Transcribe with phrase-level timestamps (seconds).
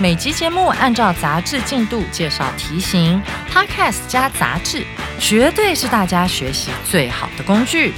[0.00, 4.84] 每集节目按照杂志进度介绍题型，Podcast 加杂志，
[5.18, 7.92] 绝对是大家学习最好的工具。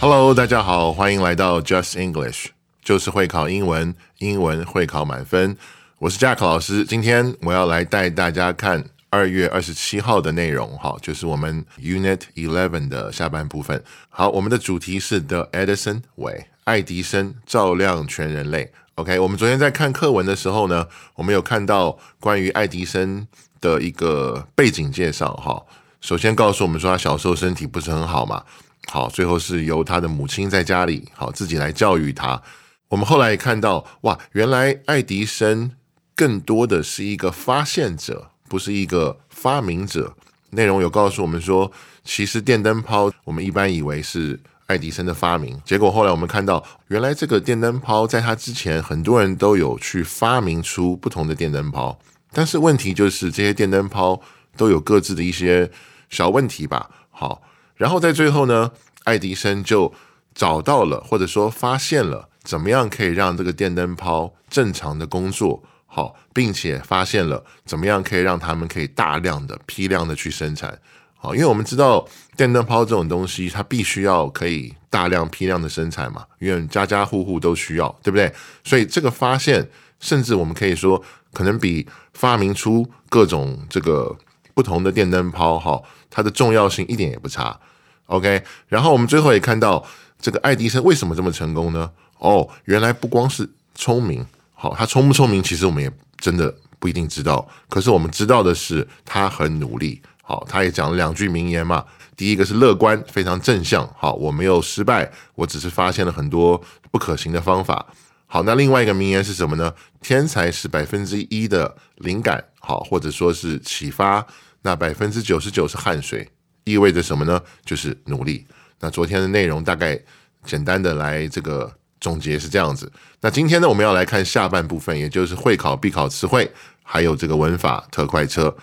[0.00, 2.46] Hello，大家好，欢迎来到 Just English，
[2.82, 5.56] 就是会考英文，英文会考满分。
[5.98, 13.82] 我是 Jack 老师，今天我要来带大家看二月二十七号的内容，哈，就是我们 Unit Eleven 的下半部分。
[14.08, 18.72] 好，我们的主题是 The Edison Way，爱迪生照亮全人类。
[18.96, 23.26] OK，我们昨天在看课文的时候呢，我们有看到关于爱迪生
[23.60, 25.64] 的一个背景介绍，哈。
[26.00, 28.44] 首先告诉我们说他小时候身体不是很好嘛。
[28.88, 32.42] 好，最后是由他的母亲在家里好自己来教育他。
[32.88, 35.72] 我们后来看到，哇，原来爱迪生
[36.14, 40.14] 更多的是一个发现者，不是一个发明者。
[40.50, 41.70] 内容有告诉我们说，
[42.04, 51.98] 其实电灯泡我们一般以为是爱迪生的发明，结果后来我们看到，原来这个电灯泡在他之前，很多人都有去发明出不同的电灯泡。
[52.32, 54.20] 但是问题就是这些电灯泡
[54.56, 55.70] 都有各自的一些
[56.08, 56.90] 小问题吧。
[57.10, 57.42] 好。
[57.76, 58.72] 然后在最后呢，
[59.04, 59.94] 爱迪生就
[60.34, 70.78] 找到了，或者说发现了怎么样可以让这个电灯泡正常的工作好，并且发现了怎么样可以让他们可以大量的批量的去生产
[71.16, 78.32] 好，因为我们知道电灯泡这种东西，它必须要可以大量批量的生产嘛，因为家家户户都需要，对不对？
[78.62, 79.68] 所以这个发现，
[79.98, 81.02] 甚至我们可以说，
[81.32, 84.16] 可能比发明出各种这个
[84.54, 87.58] 不同的电灯泡哈，它的重要性一点也不差。
[88.06, 89.84] OK，然后我们最后也看到
[90.20, 91.90] 这个爱迪生为什么这么成功呢？
[92.18, 94.24] 哦，原来不光是聪明，
[94.60, 97.48] 好，他聪不聪明，其实我们也真的不一定知道。
[97.68, 100.02] 可是我们知道的是，他很努力。
[100.20, 101.84] 好，他也讲了两句名言嘛。
[102.16, 103.88] 第一个是乐观，非常正向。
[103.96, 106.60] 好，我没有失败，我只是发现了很多
[106.90, 107.86] 不可行的方法。
[108.26, 109.72] 好，那另外一个名言是什么呢？
[110.02, 114.26] 天才是百分之一的灵感，好，或者说是启发，
[114.62, 116.28] 那百分之九十九是汗水。
[116.64, 117.40] 意味着什么呢？
[117.64, 118.44] 就是努力。
[118.80, 119.96] 那昨天的内容大概
[120.44, 122.90] 简单的来这个总结是这样子。
[123.20, 126.50] 那今天呢，我们要来看下半部分，也就是会考必考词汇，
[126.82, 128.54] 还有这个文法特快车。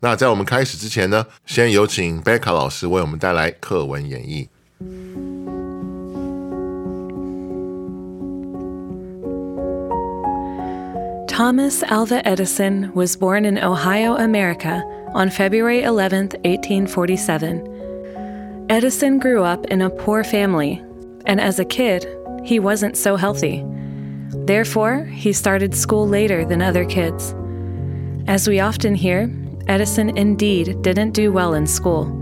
[0.00, 4.48] 那在我们开始之前呢，先有请贝卡老师为我们带来课文演绎。
[11.26, 14.82] Thomas Alva Edison was born in Ohio, America.
[15.14, 18.66] on February 11, 1847.
[18.68, 20.80] Edison grew up in a poor family,
[21.26, 22.06] and as a kid,
[22.44, 23.64] he wasn't so healthy.
[24.46, 27.34] Therefore, he started school later than other kids.
[28.26, 29.30] As we often hear,
[29.66, 32.16] Edison indeed didn't do well in school.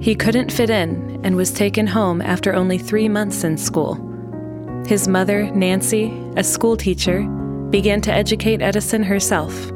[0.00, 3.94] He couldn't fit in and was taken home after only three months in school.
[4.86, 7.22] His mother, Nancy, a schoolteacher,
[7.70, 9.70] began to educate Edison herself.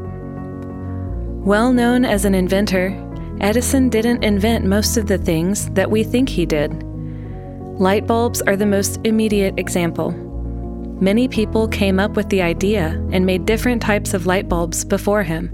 [1.45, 2.95] Well known as an inventor,
[3.41, 6.85] Edison didn't invent most of the things that we think he did.
[7.81, 10.11] Light bulbs are the most immediate example.
[11.01, 15.23] Many people came up with the idea and made different types of light bulbs before
[15.23, 15.49] him.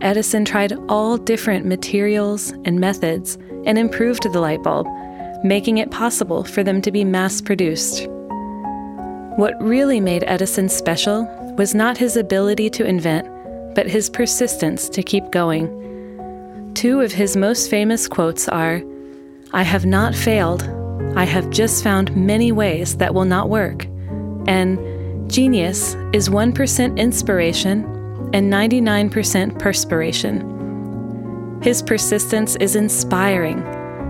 [0.00, 4.88] Edison tried all different materials and methods and improved the light bulb,
[5.44, 8.08] making it possible for them to be mass produced.
[9.36, 11.22] What really made Edison special
[11.56, 13.28] was not his ability to invent
[13.76, 16.72] but his persistence to keep going.
[16.74, 18.82] Two of his most famous quotes are
[19.52, 20.68] I have not failed,
[21.15, 23.85] I have just found many ways that will not work,
[24.47, 24.79] and
[25.29, 27.85] Genius is 1% inspiration
[28.33, 30.41] and 99% perspiration.
[31.61, 33.63] His persistence is inspiring.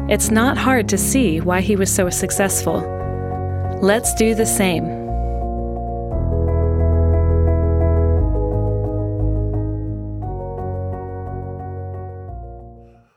[0.10, 2.82] It's not hard to see why he was so successful.
[3.82, 5.02] Let's do the same.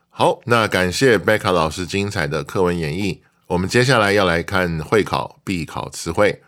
[0.09, 3.19] 好，那感谢贝卡老师精彩的课文演绎。
[3.51, 6.41] 我们接下来要来看会考必考词汇。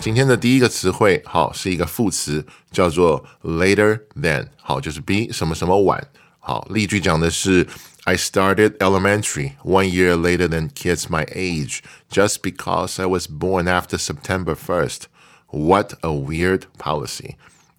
[0.00, 6.02] 今天的第一个词汇，好，是一个副词，叫做 later than，好，就是比什么什么晚。
[6.38, 7.68] 好，例句讲的是
[8.04, 11.80] I started elementary one year later than kids my age
[12.10, 15.02] just because I was born after September 1st.
[15.48, 17.34] What a weird policy.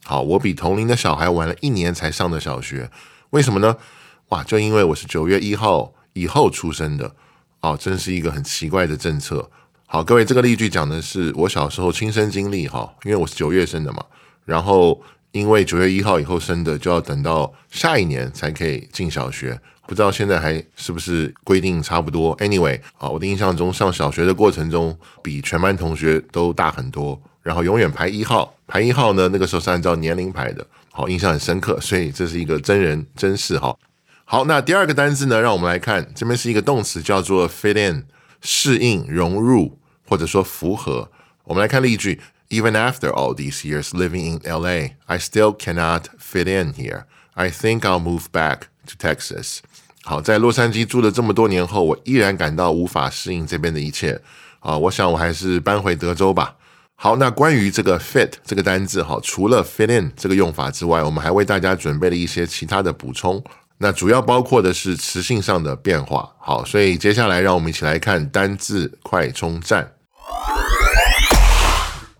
[0.08, 2.88] 好，我比同龄的小孩晚了一年才上的小学，
[3.30, 3.76] 为什么呢？
[4.28, 7.16] 哇，就因为我是九月一号以后出生的。
[7.60, 9.50] 哦，真是一个很奇怪的政策。
[9.84, 14.04] 好，各位，这个例句讲的是我小时候亲身经历哈，因为我是九月生的嘛，
[14.44, 22.36] 然后因为九月一号以后生的，就要等到下一年才可以进小学，不知道现在还是不是规定差不多。
[22.36, 33.76] Anyway，啊，我的印象中上小学的过程中，比全班同学都大很多，然后永远排一号，排一号呢，那个时候是按照年龄排的，好，印象很深刻，所以这是一个真人真事哈。
[34.24, 38.06] 好，那第二个单字呢，让我们来看，这边是一个动词，叫做 fit in，
[38.40, 39.78] 适应、融入。
[40.08, 41.10] 或者说符合。
[41.42, 42.20] 我们来看例句
[42.50, 47.06] ：Even after all these years living in LA, I still cannot fit in here.
[47.34, 49.58] I think I'll move back to Texas.
[50.04, 54.20] 好，在洛杉矶住了这么多年后，我依然感到无法适应这边的一切。
[54.60, 56.54] 啊，我想我还是搬回德州吧。
[56.98, 63.44] 好，那关于这个 fit 这个单字，哈，除了 fit in 这个用法之外，我们还为大家准备了一些其他的补充。
[63.78, 66.32] 那主要包括的是词性上的变化。
[66.40, 69.92] 好，所以接下来让我们一起来看单字快充站。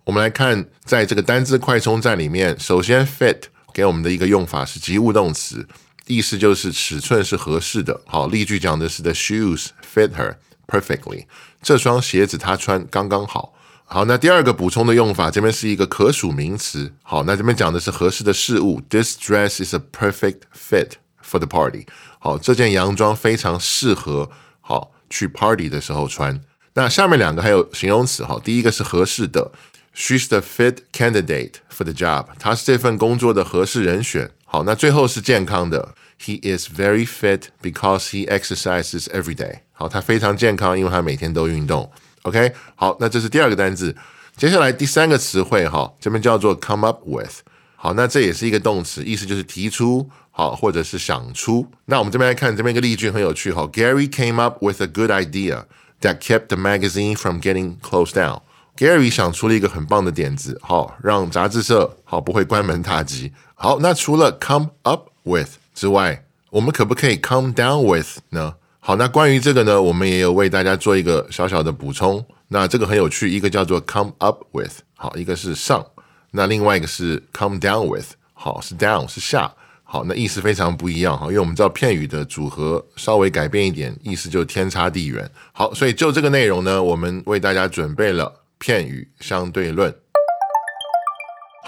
[0.05, 5.67] 我们来看，在这个单字快充站里面，首先 fit 给我们的一个用法是及物动词，
[6.06, 7.99] 意思就是尺寸是合适的。
[8.06, 10.34] 好，例句讲的是 The shoes fit her
[10.69, 11.25] perfectly，
[11.62, 13.55] 这双鞋子她穿刚刚好。
[13.88, 16.92] 好，那第二个补充的用法，这边是一个可数名词。
[17.04, 20.94] 好，那这边讲的是合适的事物，This dress is a perfect fit
[21.24, 21.86] for the party。
[22.18, 24.28] 好，这件洋装非常适合
[24.60, 26.40] 好去 party 的时候穿。
[26.74, 28.24] 那下面两个还有形容词。
[28.24, 29.52] 好，第一个是合适的。
[29.94, 32.26] She's the fit candidate for the job。
[32.40, 34.30] 她是这份工作的合适人选。
[34.44, 35.94] 好，那最后是健康的。
[36.20, 39.60] He is very fit because he exercises every day。
[39.72, 41.90] 好，他非常健康，因为他每天都运动。
[42.26, 43.94] OK，好，那这是第二个单字。
[44.37, 47.38] 接下来第三个词汇，哈，这边叫做 come up with。
[47.76, 51.64] 好，那这也是一个动词，意思就是提出，好，或者是想出。
[51.84, 55.67] 那我们这边来看这边一个例句很有趣，哈，Gary came up with a good idea
[56.00, 58.40] that kept the magazine from getting closed down。
[58.76, 63.32] Gary 想出了一个很棒的点子，好让杂志社好不会关门大吉。
[63.55, 68.56] 好，那除了 come up with 之外，我们可不可以 come down with 呢？
[68.86, 72.24] 好，那关于这个呢，我们也有为大家做一个小小的补充。
[72.46, 75.84] 那这个很有趣，一个叫做 come up with，好，一个是上，
[76.30, 79.52] 那另外一个是 come down with，好，是 down 是下。
[79.82, 85.28] 好，那意思非常不一样哈，因为我们知道片语的组合稍微改变一点，意思就天差地远。
[85.50, 88.32] 好，所以就这个内容呢，我们为大家准备了。
[88.58, 89.94] 片语相对论。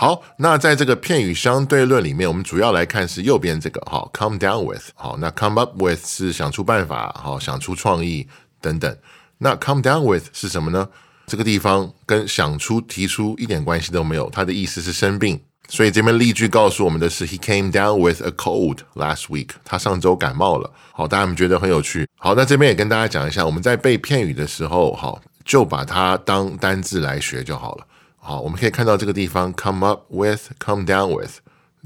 [0.00, 8.24] 好，那在这个片语相对论里面，我们主要来看是右边这个，好，come down with，好，那 come up with 是想出办法，好，想出创意
[8.60, 8.96] 等等。
[9.38, 10.88] 那 come down with 是什么呢？
[11.26, 15.40] 这个地方跟想出、提出一点关系都没有，它的意思是生病。
[15.68, 20.70] 所以这边例句告诉我们的是，He came down with a cold last week，他上周感冒了。
[20.92, 22.08] 好，大家们觉得很有趣。
[22.20, 25.20] 好，那这边也跟大家讲一下，我们在背片语的时候，好。
[25.44, 27.86] 就把它当单字来学就好了。
[28.28, 31.36] 好，我们可以看到这个地方，come up with，come down with，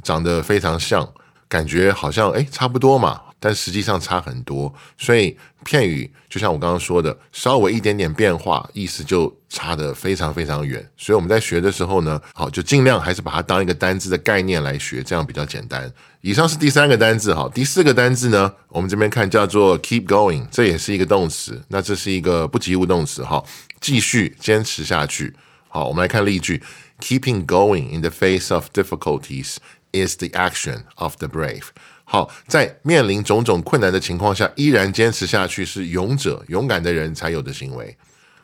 [0.02, 1.08] 长得非常像，
[1.49, 3.20] 感觉好像哎差不多嘛。
[3.38, 10.84] 但实际上差很多，所以片语就像我刚刚说的，稍微一点点变化，意思就差得非常非常远。
[10.96, 15.88] 所以我们在学的时候呢，好就尽量还是把它当一个单字的概念来学，这样比较简单。
[16.22, 23.44] 以上是第三个单字，哈，第四个单字呢，我们这边看叫做 keep going，这也是一个动词，那这是一个不及物动词，哈，
[23.80, 25.32] 继续坚持下去。
[25.74, 26.62] 好，我们来看例句
[27.00, 29.56] ：Keeping going in the face of difficulties
[29.92, 31.62] is the action of the brave。
[32.04, 37.96] 好，在面临种种困难的情况下，依然坚持下去是勇者、勇敢的人才有的行为。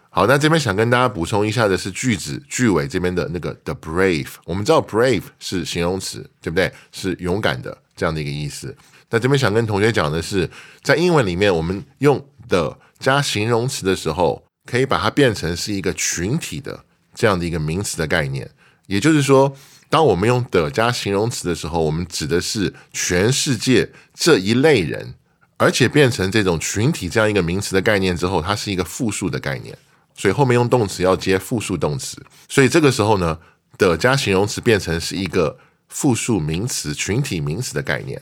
[0.09, 4.31] 好，那这边想跟大家补充一下的是句子句尾这边的那个 the brave。
[4.47, 6.73] 我们知道 brave 是形容词，对不对？
[6.93, 8.75] 是勇敢的这样的一个意思。
[9.11, 10.49] 那这边想跟同学讲的是，
[10.83, 16.87] 在英文里面，我们用 the 加形容词的时候，可以把它变成是一个群体的
[17.19, 18.49] 这样的一个名词的概念。
[18.87, 19.57] 也就是说。
[19.91, 25.15] 当我们用的加形容词的时候，我们指的是全世界这一类人，
[25.57, 29.75] 而且变成这种群体这样一个名词的概念之后，它是一个复数的概念，
[30.15, 33.39] 所以后面用动词要接复数动词，所以这个时候呢，
[33.79, 35.59] 的加形容词变成是一个
[35.89, 38.21] 复数名词、群体名词的概念。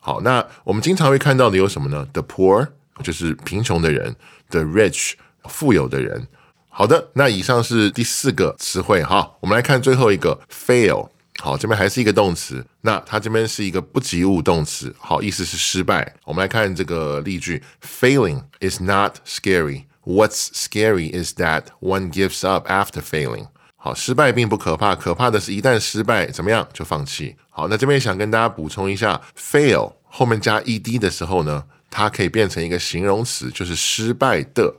[0.00, 2.68] 好，那我们经常会看到的有什么呢？The poor
[3.02, 4.14] 就是贫穷的人
[4.50, 5.14] ，The rich
[5.48, 6.28] 富有的人。
[6.78, 11.08] 好的，那以上是第四个词汇哈，我们来看最后一个 fail。
[11.38, 16.14] 好，这边还是一个动词，那它这边是一个不及物动词，好，意思是失败。
[16.24, 19.84] 我们来看这个例句：Failing is not scary.
[20.04, 23.46] What's scary is that one gives up after failing.
[23.76, 27.36] 好，失败并不可怕，可怕的是一旦失败，怎么样就放弃。
[27.48, 34.74] 好，那这边想跟大家补充一下，fail 后面加 ed 的时候呢，它可以变成一个形容词，就是失败的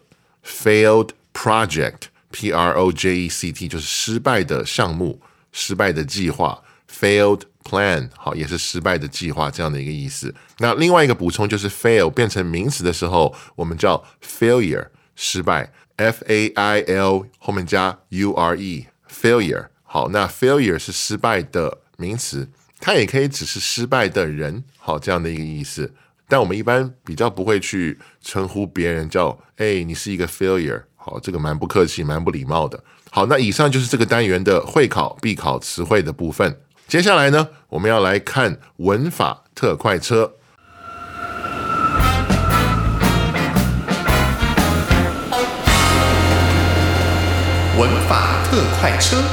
[0.46, 5.22] failed project，p r o j e c t 就是失败的项目。
[5.52, 10.34] 失败的计划，failed plan，好，也是失败的计划这样的一个意思。
[10.60, 19.68] 那另外一个补充就是，fail 变成名词的时候，我们叫 failure，失败，f a i l 后面加 u r e，failure。
[19.84, 25.94] 好，那 failure 是失败的名词，它也可以只是失败的人，好，这样的一个意思。
[26.28, 32.78] 但我们一般比较不会去称呼别人叫，哎，你是一个 failure，好，这个蛮不客气，蛮不礼貌的。
[33.10, 36.60] 好，那以上就是这个单元的会考必考词汇的部分。
[36.86, 40.34] 接下来呢，我们要来看文法特快车。
[47.80, 49.24] 文法特快车。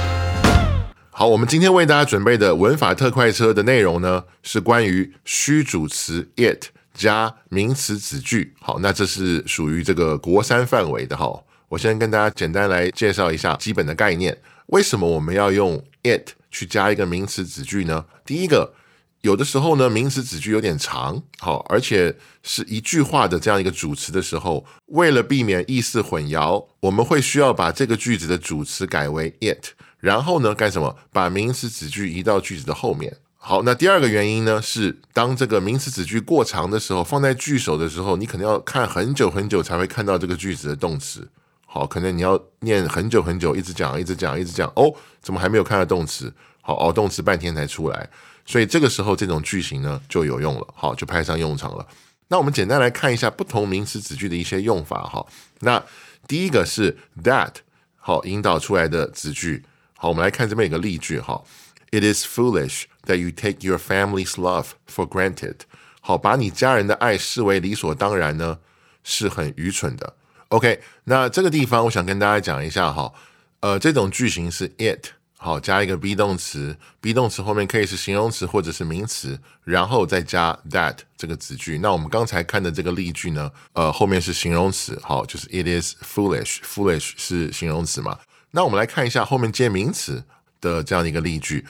[1.10, 8.54] 好，我们今天为大家准备的文法特快车的内容呢，是关于虚主词 it 加名词子句。
[8.60, 11.42] 好，那这是属于这个国三范围的哈。
[11.74, 14.38] 我先跟大家简单来介绍一下基本的概念。
[14.66, 18.04] 为什么我们要用 it 去加一个名词子句呢？
[18.24, 18.74] 第一个，
[19.22, 22.14] 有的时候呢，名词子句有点长，好，而且
[22.44, 30.96] 是一句话的这样一个主词的时候，为了避免意思混淆，我们会需要把这个句子的主词改为 it，然后呢，干什么？
[31.12, 33.16] 把名词子句移到句子的后面。
[33.36, 41.28] 好，那第二个原因呢，是当这个名词子句过长的时候，放在句首的时候，你可能要看很久很久才会看到这个句子的动词。
[41.74, 44.72] 好，可能你要念很久很久，一直讲，一直讲，一直讲。
[44.76, 46.32] 哦，怎么还没有看到动词？
[46.60, 48.08] 好，熬动词半天才出来，
[48.46, 51.84] 所以这个时候这种句型呢就有用了，好，就派上用场了。
[52.28, 55.26] 那我们简单来看一下不同名词子句的一些用法哈。
[55.62, 55.82] 那
[56.28, 57.54] 第一个是 that，
[57.96, 59.64] 好，引导出来的子句。
[59.96, 61.42] 好，我们来看这边有个例句哈。
[61.90, 65.56] It is foolish that you take your family's love for granted。
[66.00, 68.60] 好，把你家人的爱视为理所当然呢，
[69.02, 70.14] 是很愚蠢的。
[70.54, 73.12] OK，那这个地方我想跟大家讲一下哈，
[73.58, 81.78] 呃，这种句型是 it 好加一个 be 动词，be 动词后面可以是形容词或者是名词，然后再加 that 这个子句。
[81.78, 88.16] 那我们刚才看的这个例句呢，呃，后面是形容词，好，就是 it is foolish，foolish 是形容词嘛？
[88.52, 90.22] 那我们来看一下后面接名词
[90.60, 91.66] 的这样的一个例句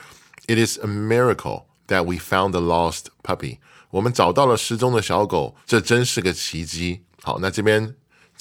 [0.46, 3.60] ，It is a miracle that we found the lost puppy。
[3.88, 7.04] 我们找到了失踪的小狗，这真是个奇迹。
[7.22, 7.94] 好，那这边。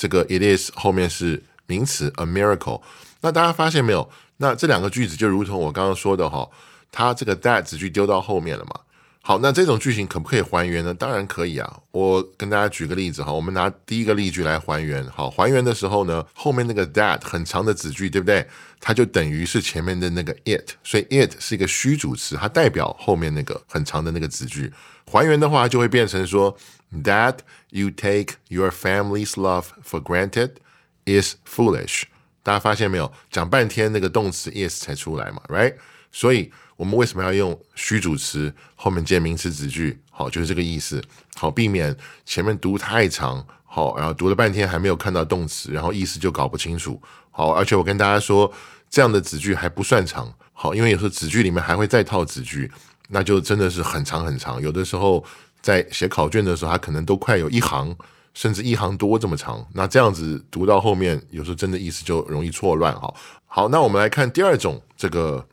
[0.03, 2.81] 这个 it is 后面是名词 a miracle，
[3.21, 4.09] 那大家发现没有？
[4.35, 6.45] 那这两个句子就如同我刚刚说的哈，
[6.91, 8.81] 它这个 that 子句丢到后面了嘛？
[9.21, 10.93] 好，那这种句型可不可以还原呢？
[10.93, 11.79] 当然可以啊！
[11.91, 15.09] 我跟大家举个例子哈，我们拿第一个例句来还原。
[15.09, 18.45] 好，还原的时候呢，后面那个 that 很长的子句，对不对？
[18.81, 24.69] 它就等于是前面的那个 it，所以 it 是一个虚主词，它代表后面那个很长的那个子句。
[25.13, 26.57] 还原的话就会变成说。
[26.95, 27.39] That
[27.71, 30.57] you take your family's love for granted
[31.05, 32.03] is foolish。
[32.43, 33.11] 大家发现没有？
[33.31, 35.73] 讲半天那个动词 is 才出来嘛，right？
[36.11, 39.99] 所以我们为什么要用虚主词后面接名词子句？
[40.11, 41.03] 好，就是这个意思。
[41.33, 47.01] 好，避免前面读太长，好，然后读了半天还没有看到动词，然后意思就搞不清楚。
[47.31, 48.53] 好，而且我跟大家说，
[48.87, 50.31] 这样的子句还不算长。
[50.51, 52.71] 好，因为有时候子句里面还会再套子句，
[53.09, 54.61] 那就真的是很长很长。
[54.61, 55.23] 有的时候。
[55.63, 57.95] 在写考卷的时候，它可能都快有一行，
[58.33, 59.65] 甚至一行多这么长。
[59.73, 63.13] 那这样子读到后面，有时候真的意思就容易错乱哈。
[63.45, 65.47] 好，那我们来看第二种这个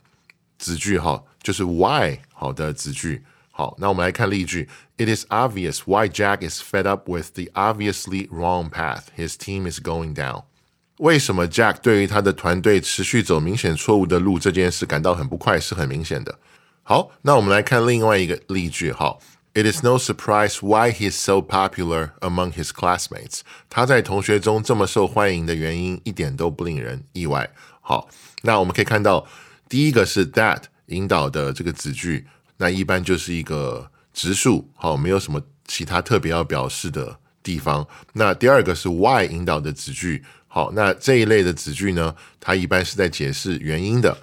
[0.57, 3.23] 子句哈，就是 why 好的子句。
[3.51, 4.67] 好，那我们来看例句
[4.97, 9.79] ：It is obvious why Jack is fed up with the obviously wrong path his team is
[9.79, 10.43] going down。
[10.97, 16.37] 为什么 Jack 对于他的团队持续走明显错误的路这件事感到很不快，是很明显的。
[16.91, 19.17] 好，那我们来看另外一个例句哈。
[19.53, 23.43] It is no surprise why he is so popular among his classmates。
[23.69, 27.49] 他在同学中这么受欢迎的原因一点都不令人意外。
[27.79, 28.09] 好，
[28.41, 29.25] 那我们可以看到，
[29.69, 37.87] 第一个是 that 引导的这个子句，那一般就是一个直述，好，没有什么其他特别要表示的地方。
[38.11, 44.17] 那第二个是 why 引导的子句，好，那这一类的子句呢，它一般是在解释原因的。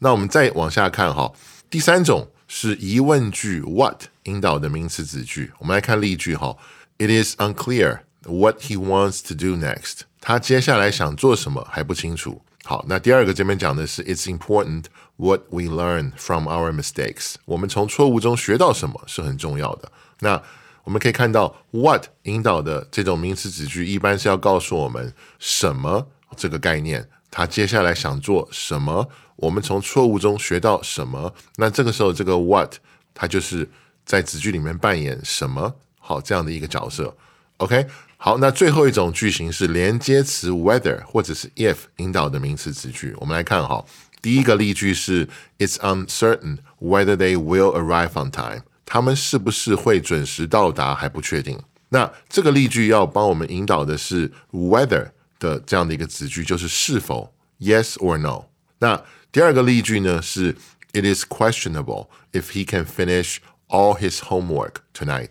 [0.00, 1.32] 那我们再往下看，哈，
[1.72, 2.28] 第三种。
[2.54, 5.50] 是疑问句 what 引导的名词子句。
[5.56, 6.54] 我们来看例句哈
[6.98, 10.00] ，It is unclear what he wants to do next。
[10.20, 12.42] 他接下来想做什么还不清楚。
[12.64, 14.84] 好，那第二个这边讲的是 It's important
[15.16, 17.36] what we learn from our mistakes。
[17.46, 19.90] 我们从错误中学到什么是很重要的。
[20.20, 20.42] 那
[20.84, 29.08] 我们可以看到 what 引导的这种名词子句，一般是要告诉我们什么这个概念，他接下来想做什么，
[29.42, 31.34] 我们从错误中学到什么。
[31.56, 32.74] 那这个时候，这个 what
[33.12, 33.68] 它就是
[34.06, 37.14] 在子句里面扮演什么好这样的一个角色。
[37.58, 37.86] OK。
[38.24, 43.12] 好，那最后一种句型是连接词 whether 或者是 if 引导的名词词句。
[43.18, 43.84] 我们来看哈，
[44.22, 48.62] 第一个例句是 It's uncertain whether they will arrive on time。
[48.86, 51.58] 他们是不是会准时到达还不确定。
[51.88, 58.44] 那这个例句要帮我们引导的是 whether 的这样的一个子句，就是是否 yes or no。
[58.78, 60.54] 那第二个例句呢是
[60.92, 65.30] It is questionable if he can finish all his homework tonight。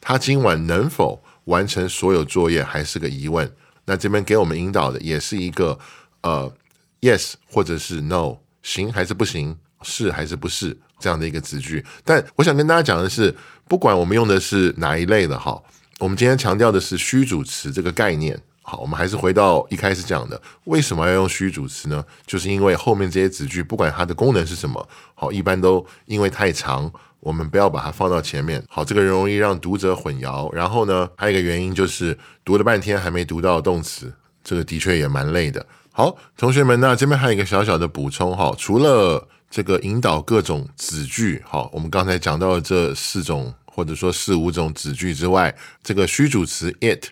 [0.00, 3.52] 他今晚能否完成所有作业还是个疑问。
[3.84, 5.78] 那这边给我们引导的也是一个
[6.22, 6.52] 呃
[7.00, 11.84] ，yes 或者是 no，行还是不行，是还是不是这样的一个子句。
[12.04, 13.32] 但我想跟大家讲的是，
[13.68, 15.62] 不管我们用的是哪一类的哈，
[16.00, 18.42] 我们今天强调的是虚主词这个概念。
[18.68, 22.04] 好，我们还是回到一开始讲的，为什么要用虚主词呢？
[22.26, 26.92] 就是因为后面这些子句不管它的功能是什么，好，一般都因为太长。
[27.20, 30.52] 我们不要把它放到前面，好，这个容易让读者混淆。
[30.52, 35.64] 然后呢，还有一个原因就是读了半天还没读到动词，这个的确也蛮累的。
[35.92, 47.06] 好，同学们，那这边还有一个小小的补充哈，除了这个引导各种子句，好，我们刚才讲到的这四种或者说四五种子句之外，这个虚主词 it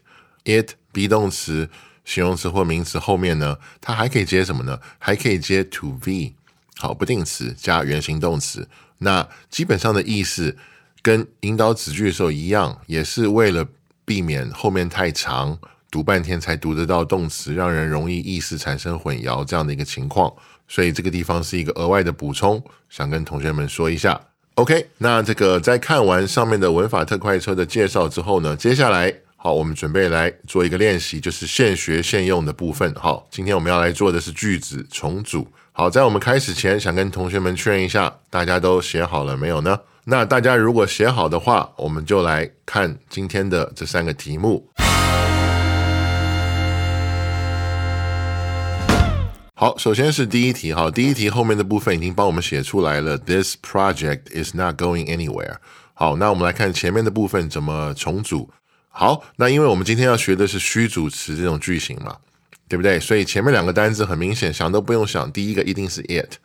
[0.45, 1.69] it be 动词、
[2.05, 4.79] 形容词或名词后面呢，它还可以接什么呢？
[4.99, 6.33] 还可以接 to be，
[6.77, 8.69] 好，不定词加原形动词。
[8.99, 10.57] 那基本上的意思
[11.03, 13.67] 跟引导子句的时候一样，也是为了
[14.05, 15.59] 避免后面太长，
[15.91, 20.33] 读半天才读得到动词，让人容易意思产生混淆这样的一个情况。
[20.67, 24.19] 所以这个地方是一个额外的补充，想跟同学们说一下。
[24.55, 29.13] OK，那这个在看完上面的文法特快车的介绍之后呢，接下来
[29.47, 32.91] 好，我们准备来做一个练习，就是现学现用的部分。
[32.95, 35.47] 好，今天我们要来做的是句子重组。
[35.73, 39.79] 好，在我们开始前，想跟同学们确认一下，大家都写好了没有呢？
[40.05, 44.67] 那大家如果写好的话，我们就来看今天的这三个题目。
[49.55, 53.19] 好，首先是第一题，哈，第一题后面的部分已经帮我们写出来了。
[53.19, 55.57] This project is not going anywhere。
[55.93, 58.51] 好，那我们来看前面的部分怎么重组。
[58.97, 62.17] 好，那因为我们今天要学的是虚主词这种句型嘛。
[62.67, 62.99] 对不对？
[62.99, 66.39] 所以前面两个单词很明显，想都不用想，第一个一定是 it，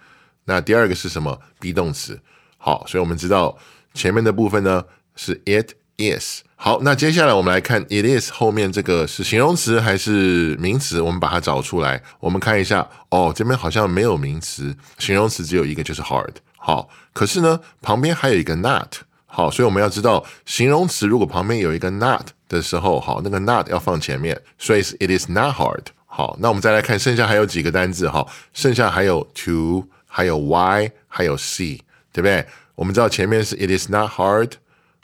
[0.43, 2.19] 那第二个是什么？be 动词。
[2.57, 3.57] 好，所以我们知道
[3.93, 4.83] 前面的部分呢
[5.15, 6.41] 是 it is。
[6.57, 10.99] 好，那接下来我们来看 it is 后面这个是形容词还是名词？
[10.99, 12.03] 我们把它找出来。
[12.19, 16.33] 我们看一下，哦，这边好像没有名词，形容词只有一个，就是 hard。
[16.57, 18.97] 好，可是呢，旁边还有一个 not。
[19.25, 25.85] 好，所以我们要知道，形容词如果旁边有一个 not 的时候，好，那个 not 要放前面，所以是 it is not hard。
[26.05, 31.79] 好，那我们再来看剩下还有几个单字哈，剩下还有 to，还有 why，还有 see，
[32.11, 32.43] 对不对？
[32.73, 34.53] 我们知道前面是 it is not hard，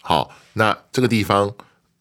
[0.02, 1.54] 好，那这个地方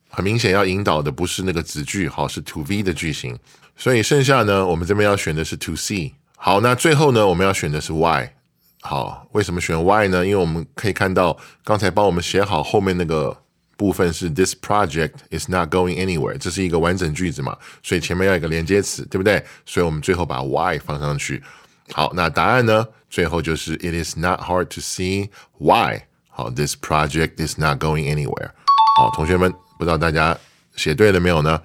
[0.09, 3.37] 很明显要引导的不是那个子句，好，是 to v 的句型，
[3.77, 6.13] 所以剩下呢，我们这边要选的是 to see。
[6.35, 8.29] 好，那最后呢，我们要选的是 why。
[8.81, 10.25] 好，为什么选 why 呢？
[10.25, 13.44] 因为我们可以看到刚才帮我们写好后面那个。
[13.77, 19.43] 部分是 This project is not going anywhere，这是一个完整句子嘛，所以前面要一个连接词，对不对？
[19.65, 21.43] 所以我们最后把 why 放上去。
[21.91, 22.87] 好，那答案呢？
[23.09, 26.03] 最后就是 It is not hard to see why。
[26.29, 28.49] 好，This project is not going anywhere。
[28.97, 30.37] 好，同学们，不知道大家
[30.75, 31.61] 写对了没有呢？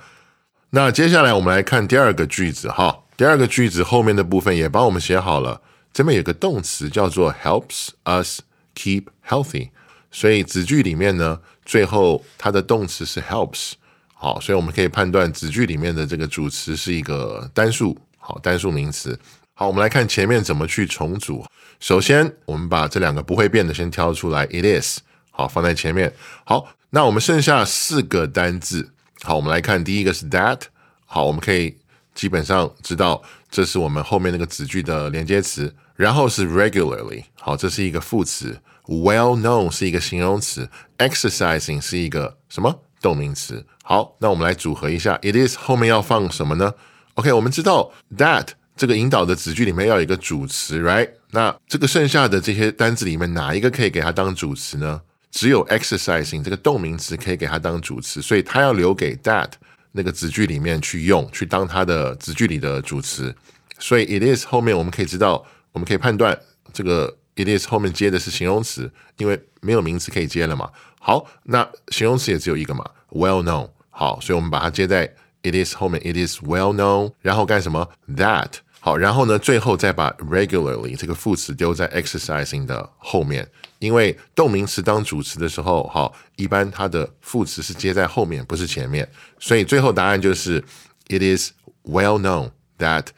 [0.71, 5.61] 那接下来我们来看第二个句子哈，第二个句子后面的部分也帮我们写好了，
[5.93, 8.41] 这边有个动词叫做 helps us
[8.77, 9.71] keep healthy。
[10.11, 13.73] 所以子句里面呢，最后它的动词是 helps，
[14.15, 19.19] 好，所以我们可以判断子句里面的这个主词是一个单数，好，单数名词。
[19.55, 21.45] 好，我们来看前面怎么去重组。
[21.79, 26.13] 首先，我们把这两个不会变的先挑出来，it is，好，放在前面。
[26.45, 28.91] 好，那我们剩下四个单字，
[29.23, 30.61] 好，我们来看第一个是 that，
[31.05, 31.77] 好，我们可以
[32.15, 38.59] 基本上知道这是我们后面那个子句的连接词，然后是 regularly，好，这是一个副词。
[38.91, 43.65] Well known 是一个形容词，exercising 是一个什么动名词？
[43.85, 46.75] 好，那我们来组合一下，it is 后面要放什么呢
[47.15, 51.09] ？OK，我们知道 that 这个引导的子句里面要有一个主词，right？
[51.31, 55.01] 那这个剩下的这些单字里面哪一个可以给它当主词呢？
[55.31, 59.53] 只有 exercising 这个动名词可以给它当主词，所以它要留给 that
[59.93, 63.33] 那个子句里面去用，去当它的子句里的主词。
[63.79, 66.37] 所以 it is 后面我们可以知道，我们可以判断
[66.73, 70.71] 这个 it is 后面接的是形容词，因为没有名词可以接了嘛。
[70.99, 73.71] 好，那形容词也只有一个嘛，well known。
[73.89, 75.07] 好，所以我们把它接在
[75.43, 78.53] it is 后面，it is well known，然后干什么？that。
[78.83, 83.47] 好，然后呢，最后再把 regularly 这个副词丢在 exercising 的后面，
[83.79, 89.07] 因为动名词当主词的时候，好，一般它的副词是接在后面，不是前面，
[89.39, 90.65] 所以最后答案就是
[91.09, 91.51] it is
[91.85, 93.09] well known that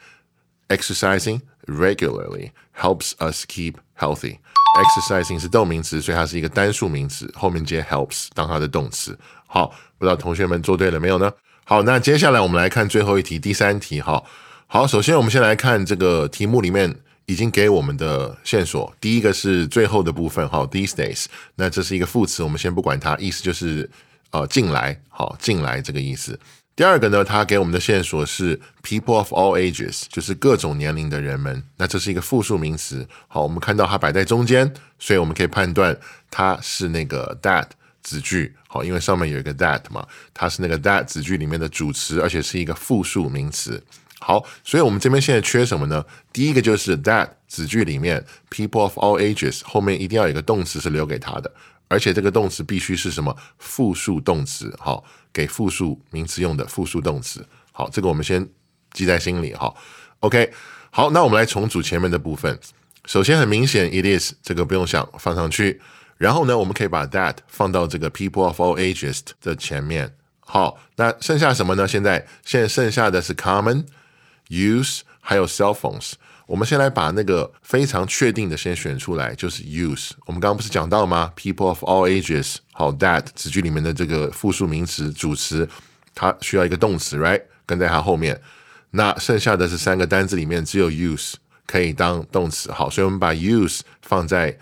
[0.67, 4.37] exercising regularly helps us keep healthy.
[4.75, 9.17] Exercising 是动名词，所以它是一个单数名词，后面接 helps 当它的动词。
[9.45, 9.67] 好，
[9.99, 11.31] 不知道同学们做对了没有呢？
[11.63, 14.01] 好，那接下来我们来看最后一题，第三题。
[14.01, 14.23] 哈，
[14.65, 16.93] 好，首先我们先来看这个题目里面
[17.27, 18.91] 已经给我们的线索。
[18.99, 23.87] 第一个是最后的部分，哈，these days，那这是一个副词，我们先不管它，意思就是
[24.31, 26.37] 呃近来，好，近来这个意思。
[26.75, 31.61] 第二个呢，它给我们的线索是 people of all ages，就是各种年龄的人们。
[31.77, 33.07] 那这是一个复数名词。
[33.27, 35.95] 好，我们看到它摆在中间，所以我们可以判断
[36.31, 37.67] 它是那个 that
[38.01, 38.55] 子句。
[38.67, 43.79] 好，因为上面有一个 that 嘛，它是那个 that 子句里面的主词，而且是一个复数名词。
[44.23, 46.03] 好，所以我们这边现在缺什么呢？
[46.31, 51.51] 第一个就是 that 子句里面 people of all ages 后面一定要有一个动词是留给它的。
[51.89, 54.73] 而且这个动词必须是什么复数动词？
[54.79, 57.45] 好，给复数名词用的复数动词。
[57.71, 58.47] 好，这个我们先
[58.93, 59.53] 记在心里。
[59.53, 59.71] 哈
[60.21, 60.51] ，OK，
[60.89, 62.57] 好，那我们来重组前面的部分。
[63.05, 65.81] 首先很明显，it is 这个不用想，放上去。
[66.17, 70.15] 然后呢，我们可以把 that 放到这个 people of all ages 的前面。
[70.39, 71.87] 好，那剩下什么呢？
[71.87, 73.85] 现在现在剩下的是 common
[74.53, 76.13] use 还有 cell phones。
[76.45, 80.11] 我们先来把那个非常确定的先选出来，就是 use。
[80.25, 85.67] 我们刚刚不是讲到吗？People of all ages，好，that 子句里面的这个复数名词主词，
[86.13, 87.41] 它需要一个动词，right？
[87.65, 88.39] 跟在它后面。
[88.91, 91.33] 那剩下的是三个单字里面只有 use
[91.65, 94.55] 可以当动词，好，所以我们把 use 放在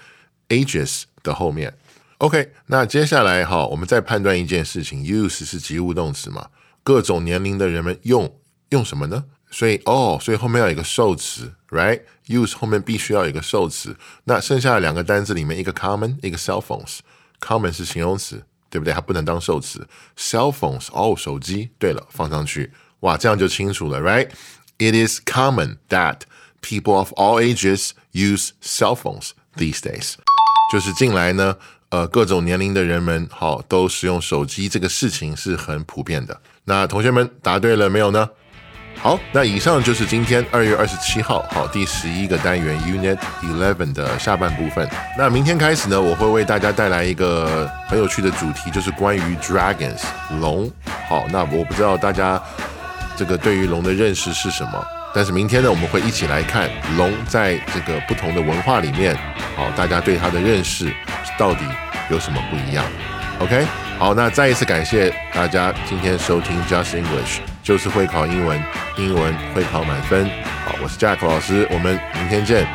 [0.50, 1.74] ages 的后面。
[2.20, 6.48] OK，那接下来哈，我们再判断一件事情，use 是及物动词嘛？
[6.84, 8.32] 各种年龄的人们用
[8.70, 9.26] 用什么呢？
[9.52, 13.96] 所以哦，所以后面要有一个受词，right？use 后面必须要有一个受词。
[14.24, 17.00] 那剩下的两个单词里面，一个 common，一个 cell phones。
[17.42, 18.94] common 是形容词，对不对？
[18.94, 19.86] 它不能当受词。
[20.18, 21.70] cell phones，哦，手机。
[21.78, 26.22] 对了，放上去，哇，这样就清楚了，right？It is common that
[26.62, 30.14] people of all ages use cell phones these days。
[30.72, 31.58] 就是近来呢，
[31.90, 36.42] 呃，各种年龄的人们，好，都使用手机，这个事情是很普遍的。
[36.64, 38.30] 那同学们答对了没有呢？
[39.02, 44.88] 好，那以上就是今天二月二十七号，好第十一个单元 Unit Eleven 的下半部分。
[45.18, 50.04] 那明天开始呢，我会为大家带来一个很有趣的主题，就是关于 Dragons
[50.40, 50.72] 龙。
[51.10, 52.40] 好，那我不知道大家
[53.18, 54.86] 这个对于龙的认识是什么，
[55.16, 59.18] 但是明天呢，我们会一起来看龙在这个不同的文化里面，
[59.56, 60.94] 好，大家对它的认识
[61.40, 61.66] 到底
[62.12, 62.86] 有什么不一样
[63.40, 63.66] ？OK，
[63.98, 67.51] 好，那再一次感谢大家今天收听 Just English。
[67.64, 68.62] 就是会考英文，
[68.98, 70.26] 英文会考满分。
[70.66, 72.66] 好，我是 Jack 老师，我们明天见。